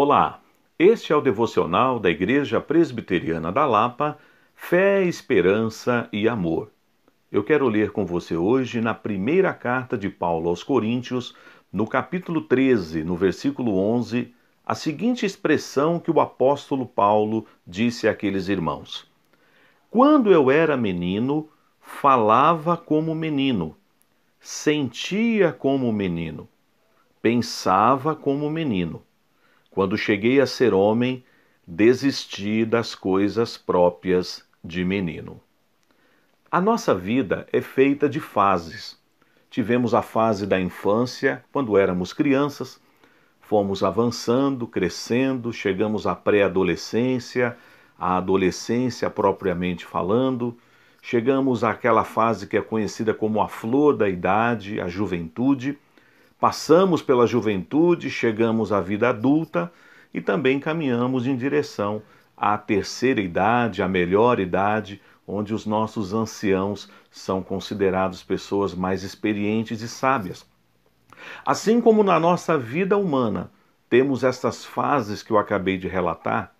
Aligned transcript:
Olá, 0.00 0.40
este 0.78 1.12
é 1.12 1.16
o 1.16 1.20
devocional 1.20 1.98
da 1.98 2.08
Igreja 2.08 2.60
Presbiteriana 2.60 3.50
da 3.50 3.66
Lapa, 3.66 4.16
Fé, 4.54 5.02
Esperança 5.02 6.08
e 6.12 6.28
Amor. 6.28 6.70
Eu 7.32 7.42
quero 7.42 7.66
ler 7.66 7.90
com 7.90 8.06
você 8.06 8.36
hoje 8.36 8.80
na 8.80 8.94
primeira 8.94 9.52
carta 9.52 9.98
de 9.98 10.08
Paulo 10.08 10.50
aos 10.50 10.62
Coríntios, 10.62 11.34
no 11.72 11.84
capítulo 11.84 12.42
13, 12.42 13.02
no 13.02 13.16
versículo 13.16 13.76
11, 13.76 14.32
a 14.64 14.72
seguinte 14.72 15.26
expressão 15.26 15.98
que 15.98 16.12
o 16.12 16.20
apóstolo 16.20 16.86
Paulo 16.86 17.44
disse 17.66 18.06
àqueles 18.06 18.46
irmãos: 18.46 19.04
Quando 19.90 20.30
eu 20.30 20.48
era 20.48 20.76
menino, 20.76 21.48
falava 21.80 22.76
como 22.76 23.16
menino, 23.16 23.76
sentia 24.38 25.52
como 25.52 25.92
menino, 25.92 26.48
pensava 27.20 28.14
como 28.14 28.48
menino 28.48 29.02
quando 29.70 29.96
cheguei 29.96 30.40
a 30.40 30.46
ser 30.46 30.74
homem, 30.74 31.24
desisti 31.66 32.64
das 32.64 32.94
coisas 32.94 33.56
próprias 33.56 34.44
de 34.64 34.84
menino. 34.84 35.40
A 36.50 36.60
nossa 36.60 36.94
vida 36.94 37.46
é 37.52 37.60
feita 37.60 38.08
de 38.08 38.20
fases. 38.20 38.98
Tivemos 39.50 39.94
a 39.94 40.02
fase 40.02 40.46
da 40.46 40.58
infância, 40.58 41.44
quando 41.52 41.76
éramos 41.76 42.12
crianças, 42.12 42.80
fomos 43.40 43.82
avançando, 43.82 44.66
crescendo, 44.66 45.52
chegamos 45.52 46.06
à 46.06 46.14
pré-adolescência, 46.14 47.56
à 47.98 48.16
adolescência 48.16 49.10
propriamente 49.10 49.84
falando, 49.84 50.56
chegamos 51.02 51.64
àquela 51.64 52.04
fase 52.04 52.46
que 52.46 52.56
é 52.56 52.62
conhecida 52.62 53.12
como 53.12 53.42
a 53.42 53.48
flor 53.48 53.96
da 53.96 54.08
idade, 54.08 54.80
a 54.80 54.88
juventude 54.88 55.78
Passamos 56.40 57.02
pela 57.02 57.26
juventude, 57.26 58.08
chegamos 58.08 58.72
à 58.72 58.80
vida 58.80 59.08
adulta 59.08 59.72
e 60.14 60.20
também 60.20 60.60
caminhamos 60.60 61.26
em 61.26 61.36
direção 61.36 62.00
à 62.36 62.56
terceira 62.56 63.20
idade, 63.20 63.82
à 63.82 63.88
melhor 63.88 64.38
idade, 64.38 65.02
onde 65.26 65.52
os 65.52 65.66
nossos 65.66 66.14
anciãos 66.14 66.88
são 67.10 67.42
considerados 67.42 68.22
pessoas 68.22 68.72
mais 68.72 69.02
experientes 69.02 69.82
e 69.82 69.88
sábias. 69.88 70.46
Assim 71.44 71.80
como 71.80 72.04
na 72.04 72.20
nossa 72.20 72.56
vida 72.56 72.96
humana 72.96 73.50
temos 73.90 74.22
essas 74.22 74.64
fases 74.64 75.24
que 75.24 75.32
eu 75.32 75.38
acabei 75.38 75.76
de 75.76 75.88
relatar, 75.88 76.54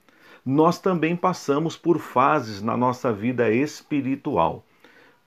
nós 0.44 0.80
também 0.80 1.14
passamos 1.14 1.76
por 1.76 2.00
fases 2.00 2.60
na 2.60 2.76
nossa 2.76 3.12
vida 3.12 3.48
espiritual 3.52 4.64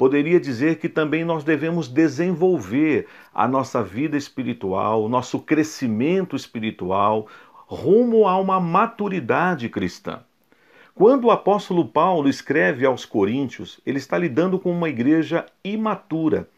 poderia 0.02 0.40
dizer 0.40 0.80
que 0.80 0.90
também 0.90 1.24
nós 1.24 1.44
devemos 1.44 1.88
desenvolver 1.88 3.06
a 3.32 3.48
nossa 3.48 3.84
vida 3.84 4.18
espiritual, 4.18 5.04
o 5.04 5.08
nosso 5.08 5.38
crescimento 5.38 6.36
espiritual, 6.36 7.28
rumo 7.68 8.28
a 8.28 8.36
uma 8.40 8.60
maturidade 8.60 9.70
cristã. 9.70 10.22
Quando 10.96 11.26
o 11.26 11.32
apóstolo 11.32 11.88
Paulo 11.88 12.28
escreve 12.28 12.84
aos 12.84 13.06
Coríntios, 13.06 13.80
ele 13.86 14.00
está 14.00 14.18
lidando 14.18 14.58
com 14.58 14.72
uma 14.72 14.90
igreja 14.90 15.46
imatura, 15.64 16.50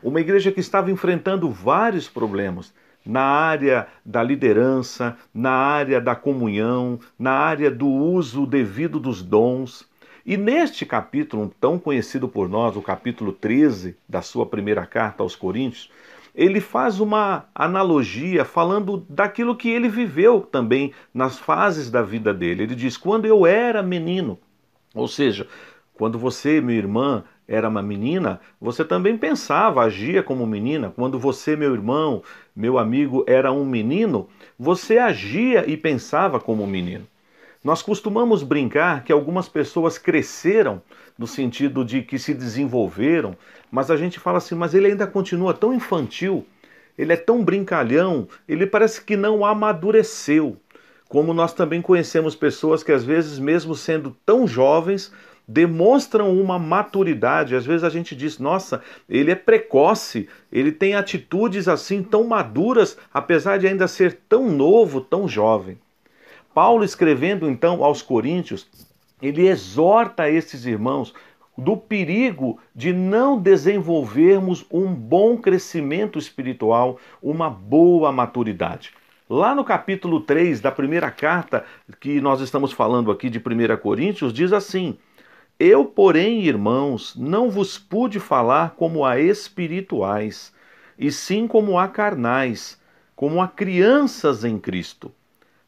uma 0.00 0.20
igreja 0.20 0.52
que 0.52 0.60
estava 0.60 0.88
enfrentando 0.88 1.50
vários 1.50 2.08
problemas 2.08 2.72
na 3.04 3.22
área 3.22 3.88
da 4.06 4.22
liderança, 4.22 5.16
na 5.34 5.50
área 5.50 6.00
da 6.00 6.14
comunhão, 6.14 7.00
na 7.18 7.32
área 7.32 7.68
do 7.68 7.88
uso 7.88 8.46
devido 8.46 9.00
dos 9.00 9.24
dons. 9.24 9.90
E 10.24 10.36
neste 10.36 10.86
capítulo, 10.86 11.52
tão 11.60 11.78
conhecido 11.78 12.28
por 12.28 12.48
nós, 12.48 12.76
o 12.76 12.82
capítulo 12.82 13.32
13 13.32 13.96
da 14.08 14.22
sua 14.22 14.46
primeira 14.46 14.86
carta 14.86 15.22
aos 15.22 15.34
Coríntios, 15.34 15.90
ele 16.32 16.60
faz 16.60 17.00
uma 17.00 17.46
analogia 17.52 18.44
falando 18.44 19.04
daquilo 19.08 19.56
que 19.56 19.68
ele 19.68 19.88
viveu 19.88 20.40
também 20.40 20.92
nas 21.12 21.38
fases 21.38 21.90
da 21.90 22.02
vida 22.02 22.32
dele. 22.32 22.62
Ele 22.62 22.74
diz: 22.74 22.96
Quando 22.96 23.26
eu 23.26 23.44
era 23.44 23.82
menino, 23.82 24.38
ou 24.94 25.08
seja, 25.08 25.48
quando 25.94 26.18
você, 26.18 26.60
minha 26.60 26.78
irmã, 26.78 27.24
era 27.46 27.68
uma 27.68 27.82
menina, 27.82 28.40
você 28.60 28.84
também 28.84 29.18
pensava, 29.18 29.82
agia 29.82 30.22
como 30.22 30.46
menina. 30.46 30.92
Quando 30.94 31.18
você, 31.18 31.56
meu 31.56 31.74
irmão, 31.74 32.22
meu 32.54 32.78
amigo, 32.78 33.24
era 33.26 33.52
um 33.52 33.64
menino, 33.64 34.28
você 34.58 34.98
agia 34.98 35.68
e 35.68 35.76
pensava 35.76 36.38
como 36.38 36.66
menino. 36.66 37.06
Nós 37.62 37.80
costumamos 37.80 38.42
brincar 38.42 39.04
que 39.04 39.12
algumas 39.12 39.48
pessoas 39.48 39.96
cresceram 39.96 40.82
no 41.16 41.28
sentido 41.28 41.84
de 41.84 42.02
que 42.02 42.18
se 42.18 42.34
desenvolveram, 42.34 43.36
mas 43.70 43.88
a 43.88 43.96
gente 43.96 44.18
fala 44.18 44.38
assim, 44.38 44.56
mas 44.56 44.74
ele 44.74 44.88
ainda 44.88 45.06
continua 45.06 45.54
tão 45.54 45.72
infantil, 45.72 46.44
ele 46.98 47.12
é 47.12 47.16
tão 47.16 47.44
brincalhão, 47.44 48.26
ele 48.48 48.66
parece 48.66 49.04
que 49.04 49.16
não 49.16 49.44
amadureceu. 49.44 50.56
Como 51.08 51.32
nós 51.32 51.52
também 51.52 51.80
conhecemos 51.80 52.34
pessoas 52.34 52.82
que 52.82 52.90
às 52.90 53.04
vezes, 53.04 53.38
mesmo 53.38 53.76
sendo 53.76 54.16
tão 54.26 54.44
jovens, 54.44 55.12
demonstram 55.46 56.36
uma 56.40 56.58
maturidade. 56.58 57.54
Às 57.54 57.64
vezes 57.64 57.84
a 57.84 57.90
gente 57.90 58.16
diz, 58.16 58.38
nossa, 58.38 58.82
ele 59.08 59.30
é 59.30 59.36
precoce, 59.36 60.28
ele 60.50 60.72
tem 60.72 60.94
atitudes 60.94 61.68
assim 61.68 62.02
tão 62.02 62.24
maduras, 62.24 62.98
apesar 63.12 63.58
de 63.58 63.68
ainda 63.68 63.86
ser 63.86 64.18
tão 64.28 64.50
novo, 64.50 65.00
tão 65.00 65.28
jovem. 65.28 65.78
Paulo, 66.54 66.84
escrevendo 66.84 67.48
então 67.48 67.82
aos 67.82 68.02
Coríntios, 68.02 68.66
ele 69.20 69.48
exorta 69.48 70.28
esses 70.28 70.66
irmãos 70.66 71.14
do 71.56 71.76
perigo 71.76 72.58
de 72.74 72.92
não 72.92 73.38
desenvolvermos 73.38 74.64
um 74.70 74.92
bom 74.92 75.36
crescimento 75.36 76.18
espiritual, 76.18 76.98
uma 77.22 77.48
boa 77.48 78.10
maturidade. 78.10 78.92
Lá 79.28 79.54
no 79.54 79.64
capítulo 79.64 80.20
3 80.20 80.60
da 80.60 80.70
primeira 80.70 81.10
carta 81.10 81.64
que 82.00 82.20
nós 82.20 82.40
estamos 82.40 82.72
falando 82.72 83.10
aqui 83.10 83.30
de 83.30 83.38
1 83.38 83.76
Coríntios, 83.78 84.32
diz 84.32 84.52
assim: 84.52 84.98
Eu, 85.58 85.84
porém, 85.84 86.42
irmãos, 86.42 87.14
não 87.16 87.50
vos 87.50 87.78
pude 87.78 88.18
falar 88.20 88.74
como 88.76 89.04
a 89.04 89.18
espirituais, 89.18 90.52
e 90.98 91.10
sim 91.10 91.46
como 91.46 91.78
a 91.78 91.88
carnais, 91.88 92.78
como 93.16 93.40
a 93.40 93.48
crianças 93.48 94.44
em 94.44 94.58
Cristo. 94.58 95.10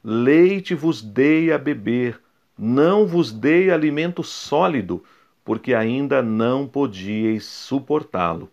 Leite 0.07 0.75
vos 0.75 1.01
dei 1.01 1.51
a 1.51 1.57
beber, 1.57 2.21
não 2.59 3.07
vos 3.07 3.33
dei 3.33 3.71
alimento 3.71 4.23
sólido, 4.23 5.03
porque 5.43 5.73
ainda 5.73 6.23
não 6.23 6.67
podíeis 6.67 7.47
suportá-lo. 7.47 8.51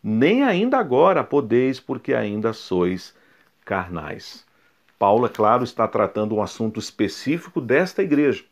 Nem 0.00 0.44
ainda 0.44 0.78
agora 0.78 1.24
podeis, 1.24 1.80
porque 1.80 2.14
ainda 2.14 2.52
sois 2.52 3.16
carnais. 3.64 4.46
Paulo, 4.96 5.26
é 5.26 5.28
claro, 5.28 5.64
está 5.64 5.88
tratando 5.88 6.36
um 6.36 6.42
assunto 6.42 6.78
específico 6.78 7.60
desta 7.60 8.00
igreja. 8.00 8.44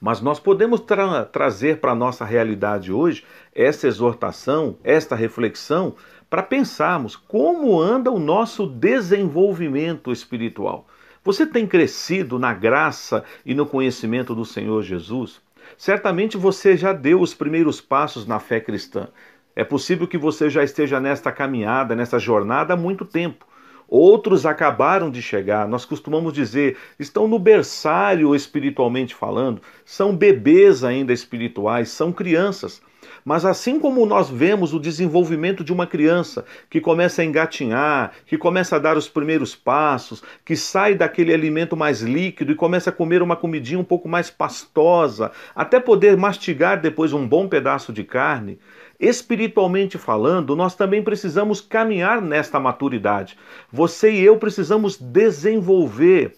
Mas 0.00 0.20
nós 0.20 0.40
podemos 0.40 0.80
tra 0.80 1.24
trazer 1.24 1.78
para 1.78 1.92
a 1.92 1.94
nossa 1.94 2.24
realidade 2.24 2.92
hoje 2.92 3.24
essa 3.54 3.86
exortação, 3.86 4.76
esta 4.82 5.14
reflexão, 5.14 5.94
para 6.28 6.42
pensarmos 6.42 7.14
como 7.14 7.80
anda 7.80 8.10
o 8.10 8.18
nosso 8.18 8.66
desenvolvimento 8.66 10.10
espiritual. 10.10 10.88
Você 11.22 11.46
tem 11.46 11.66
crescido 11.66 12.38
na 12.38 12.54
graça 12.54 13.22
e 13.44 13.54
no 13.54 13.66
conhecimento 13.66 14.34
do 14.34 14.42
Senhor 14.42 14.82
Jesus? 14.82 15.42
Certamente 15.76 16.38
você 16.38 16.78
já 16.78 16.94
deu 16.94 17.20
os 17.20 17.34
primeiros 17.34 17.78
passos 17.78 18.26
na 18.26 18.40
fé 18.40 18.58
cristã. 18.58 19.06
É 19.54 19.62
possível 19.62 20.08
que 20.08 20.16
você 20.16 20.48
já 20.48 20.64
esteja 20.64 20.98
nesta 20.98 21.30
caminhada, 21.30 21.94
nesta 21.94 22.18
jornada 22.18 22.72
há 22.72 22.76
muito 22.76 23.04
tempo. 23.04 23.46
Outros 23.90 24.46
acabaram 24.46 25.10
de 25.10 25.20
chegar, 25.20 25.66
nós 25.66 25.84
costumamos 25.84 26.32
dizer, 26.32 26.76
estão 26.96 27.26
no 27.26 27.40
berçário 27.40 28.36
espiritualmente 28.36 29.16
falando, 29.16 29.60
são 29.84 30.16
bebês 30.16 30.84
ainda 30.84 31.12
espirituais, 31.12 31.88
são 31.88 32.12
crianças. 32.12 32.80
Mas 33.24 33.44
assim 33.44 33.80
como 33.80 34.06
nós 34.06 34.30
vemos 34.30 34.72
o 34.72 34.78
desenvolvimento 34.78 35.64
de 35.64 35.72
uma 35.72 35.86
criança 35.86 36.44
que 36.70 36.80
começa 36.80 37.20
a 37.20 37.24
engatinhar, 37.24 38.12
que 38.24 38.38
começa 38.38 38.76
a 38.76 38.78
dar 38.78 38.96
os 38.96 39.08
primeiros 39.08 39.54
passos, 39.54 40.22
que 40.44 40.56
sai 40.56 40.94
daquele 40.94 41.34
alimento 41.34 41.76
mais 41.76 42.00
líquido 42.00 42.52
e 42.52 42.56
começa 42.56 42.90
a 42.90 42.92
comer 42.92 43.22
uma 43.22 43.36
comidinha 43.36 43.80
um 43.80 43.84
pouco 43.84 44.08
mais 44.08 44.30
pastosa, 44.30 45.32
até 45.54 45.78
poder 45.80 46.16
mastigar 46.16 46.80
depois 46.80 47.12
um 47.12 47.26
bom 47.26 47.48
pedaço 47.48 47.92
de 47.92 48.04
carne, 48.04 48.58
espiritualmente 49.00 49.96
falando, 49.96 50.54
nós 50.54 50.74
também 50.74 51.02
precisamos 51.02 51.60
caminhar 51.60 52.20
nesta 52.20 52.60
maturidade. 52.60 53.36
Você 53.72 54.12
e 54.12 54.20
eu 54.20 54.36
precisamos 54.36 54.98
desenvolver 54.98 56.36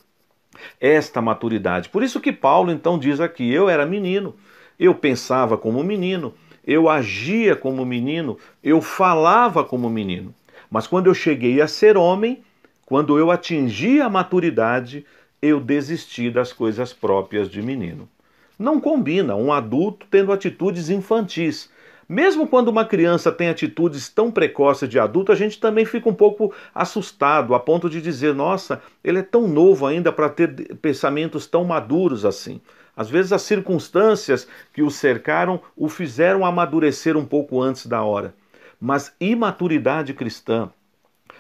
esta 0.81 1.21
maturidade. 1.21 1.89
Por 1.89 2.03
isso 2.03 2.21
que 2.21 2.33
Paulo 2.33 2.71
então 2.71 2.99
diz 2.99 3.21
aqui: 3.21 3.53
eu 3.53 3.69
era 3.69 3.85
menino, 3.85 4.37
eu 4.79 4.95
pensava 4.95 5.59
como 5.59 5.83
menino, 5.83 6.35
eu 6.65 6.89
agia 6.89 7.57
como 7.57 7.85
menino, 7.85 8.39
eu 8.63 8.81
falava 8.81 9.65
como 9.65 9.91
menino. 9.91 10.33
Mas 10.71 10.87
quando 10.87 11.09
eu 11.09 11.15
cheguei 11.15 11.61
a 11.61 11.67
ser 11.67 11.97
homem, 11.97 12.43
quando 12.87 13.19
eu 13.19 13.31
atingi 13.31 14.01
a 14.01 14.09
maturidade, 14.09 15.05
eu 15.41 15.59
desisti 15.59 16.31
das 16.31 16.53
coisas 16.53 16.93
próprias 16.93 17.51
de 17.51 17.61
menino. 17.61 18.09
Não 18.59 18.81
combina 18.81 19.35
um 19.35 19.53
adulto 19.53 20.07
tendo 20.09 20.31
atitudes 20.33 20.89
infantis. 20.89 21.69
Mesmo 22.09 22.47
quando 22.47 22.69
uma 22.69 22.85
criança 22.85 23.31
tem 23.31 23.49
atitudes 23.49 24.09
tão 24.09 24.31
precoces 24.31 24.89
de 24.89 24.99
adulto, 24.99 25.33
a 25.33 25.35
gente 25.35 25.61
também 25.61 25.85
fica 25.85 26.09
um 26.09 26.15
pouco 26.15 26.53
assustado, 26.75 27.55
a 27.55 27.61
ponto 27.61 27.89
de 27.89 28.03
dizer: 28.03 28.35
nossa, 28.35 28.83
ele 29.03 29.21
é 29.21 29.23
tão 29.23 29.47
novo 29.49 29.87
ainda 29.87 30.13
para 30.13 30.29
ter 30.29 30.77
pensamentos 30.77 31.47
tão 31.47 31.65
maduros 31.65 32.25
assim. 32.25 32.61
Às 32.97 33.09
vezes, 33.09 33.33
as 33.33 33.43
circunstâncias 33.43 34.47
que 34.73 34.83
o 34.83 34.91
cercaram 34.91 35.61
o 35.77 35.89
fizeram 35.89 36.45
amadurecer 36.45 37.17
um 37.17 37.25
pouco 37.25 37.61
antes 37.61 37.87
da 37.87 38.03
hora. 38.03 38.35
Mas 38.79 39.15
imaturidade 39.19 40.13
cristã, 40.13 40.71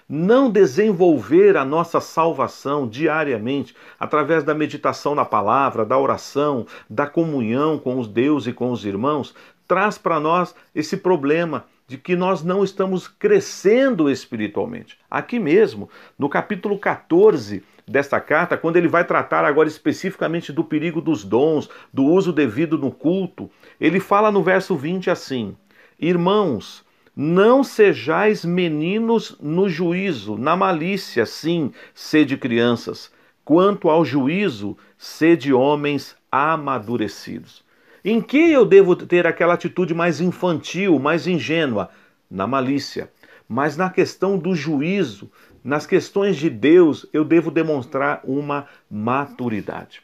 não 0.08 0.50
desenvolver 0.50 1.56
a 1.56 1.64
nossa 1.64 2.00
salvação 2.00 2.86
diariamente 2.86 3.74
através 3.98 4.44
da 4.44 4.54
meditação 4.54 5.14
na 5.14 5.24
palavra, 5.24 5.84
da 5.84 5.98
oração, 5.98 6.66
da 6.88 7.06
comunhão 7.06 7.78
com 7.78 7.98
os 7.98 8.08
Deus 8.08 8.46
e 8.46 8.52
com 8.52 8.70
os 8.70 8.84
irmãos, 8.84 9.34
traz 9.72 9.96
para 9.96 10.20
nós 10.20 10.54
esse 10.74 10.98
problema 10.98 11.64
de 11.88 11.96
que 11.96 12.14
nós 12.14 12.44
não 12.44 12.62
estamos 12.62 13.08
crescendo 13.08 14.10
espiritualmente. 14.10 14.98
Aqui 15.10 15.38
mesmo, 15.38 15.88
no 16.18 16.28
capítulo 16.28 16.78
14 16.78 17.62
desta 17.88 18.20
carta, 18.20 18.58
quando 18.58 18.76
ele 18.76 18.86
vai 18.86 19.02
tratar 19.02 19.46
agora 19.46 19.66
especificamente 19.66 20.52
do 20.52 20.62
perigo 20.62 21.00
dos 21.00 21.24
dons, 21.24 21.70
do 21.90 22.04
uso 22.04 22.34
devido 22.34 22.76
no 22.76 22.90
culto, 22.90 23.50
ele 23.80 23.98
fala 23.98 24.30
no 24.30 24.42
verso 24.42 24.76
20 24.76 25.08
assim: 25.08 25.56
Irmãos, 25.98 26.84
não 27.16 27.64
sejais 27.64 28.44
meninos 28.44 29.38
no 29.40 29.70
juízo, 29.70 30.36
na 30.36 30.54
malícia, 30.54 31.24
sim, 31.24 31.72
sede 31.94 32.36
crianças. 32.36 33.10
Quanto 33.42 33.88
ao 33.88 34.04
juízo, 34.04 34.76
sede 34.98 35.50
homens 35.50 36.14
amadurecidos. 36.30 37.64
Em 38.04 38.20
que 38.20 38.50
eu 38.50 38.64
devo 38.64 38.96
ter 38.96 39.28
aquela 39.28 39.54
atitude 39.54 39.94
mais 39.94 40.20
infantil, 40.20 40.98
mais 40.98 41.28
ingênua? 41.28 41.88
Na 42.28 42.48
malícia. 42.48 43.08
Mas 43.48 43.76
na 43.76 43.90
questão 43.90 44.36
do 44.36 44.56
juízo, 44.56 45.30
nas 45.62 45.86
questões 45.86 46.36
de 46.36 46.50
Deus, 46.50 47.06
eu 47.12 47.24
devo 47.24 47.48
demonstrar 47.48 48.20
uma 48.24 48.66
maturidade. 48.90 50.02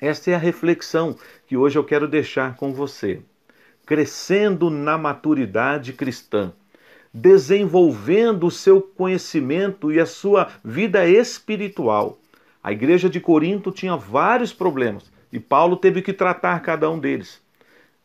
Esta 0.00 0.32
é 0.32 0.34
a 0.34 0.38
reflexão 0.38 1.16
que 1.46 1.56
hoje 1.56 1.78
eu 1.78 1.84
quero 1.84 2.08
deixar 2.08 2.56
com 2.56 2.72
você. 2.72 3.20
Crescendo 3.86 4.68
na 4.68 4.98
maturidade 4.98 5.92
cristã, 5.92 6.52
desenvolvendo 7.14 8.48
o 8.48 8.50
seu 8.50 8.82
conhecimento 8.82 9.92
e 9.92 10.00
a 10.00 10.06
sua 10.06 10.48
vida 10.64 11.06
espiritual. 11.06 12.18
A 12.60 12.72
igreja 12.72 13.08
de 13.08 13.20
Corinto 13.20 13.70
tinha 13.70 13.96
vários 13.96 14.52
problemas 14.52 15.17
e 15.32 15.38
Paulo 15.38 15.76
teve 15.76 16.02
que 16.02 16.12
tratar 16.12 16.60
cada 16.60 16.90
um 16.90 16.98
deles. 16.98 17.40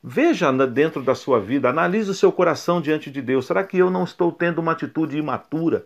Veja 0.04 0.52
dentro 0.68 1.02
da 1.02 1.16
sua 1.16 1.40
vida, 1.40 1.70
analise 1.70 2.12
o 2.12 2.14
seu 2.14 2.32
coração 2.32 2.82
diante 2.82 3.10
de 3.10 3.22
Deus. 3.22 3.46
Será 3.46 3.64
que 3.64 3.78
eu 3.78 3.90
não 3.90 4.04
estou 4.04 4.32
tendo 4.32 4.60
uma 4.60 4.74
atitude 4.74 5.18
imatura? 5.18 5.86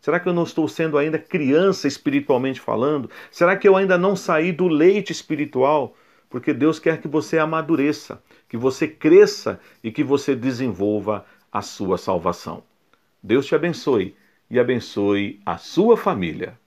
Será 0.00 0.18
que 0.18 0.28
eu 0.28 0.32
não 0.32 0.44
estou 0.44 0.66
sendo 0.66 0.96
ainda 0.96 1.18
criança 1.18 1.86
espiritualmente 1.86 2.60
falando? 2.60 3.10
Será 3.30 3.56
que 3.56 3.68
eu 3.68 3.76
ainda 3.76 3.98
não 3.98 4.16
saí 4.16 4.52
do 4.52 4.68
leite 4.68 5.12
espiritual? 5.12 5.94
Porque 6.30 6.54
Deus 6.54 6.78
quer 6.78 7.00
que 7.00 7.08
você 7.08 7.38
amadureça, 7.38 8.22
que 8.48 8.56
você 8.56 8.88
cresça 8.88 9.60
e 9.82 9.90
que 9.90 10.02
você 10.02 10.34
desenvolva 10.34 11.26
a 11.52 11.60
sua 11.60 11.98
salvação. 11.98 12.62
Deus 13.22 13.46
te 13.46 13.54
abençoe 13.54 14.16
e 14.50 14.58
abençoe 14.58 15.40
a 15.44 15.58
sua 15.58 15.96
família. 15.96 16.57